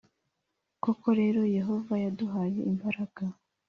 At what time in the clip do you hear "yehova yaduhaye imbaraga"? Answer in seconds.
1.57-3.23